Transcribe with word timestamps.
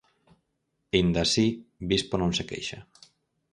Aínda 0.95 1.19
así, 1.23 1.47
Vispo 1.89 2.15
non 2.19 2.31
se 2.37 2.47
queixa. 2.49 2.79